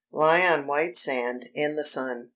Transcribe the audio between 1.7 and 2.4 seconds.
the sun